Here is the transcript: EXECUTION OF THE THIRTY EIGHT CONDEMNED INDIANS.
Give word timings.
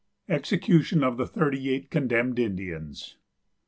EXECUTION 0.29 1.03
OF 1.03 1.17
THE 1.17 1.27
THIRTY 1.27 1.69
EIGHT 1.69 1.91
CONDEMNED 1.91 2.39
INDIANS. 2.39 3.17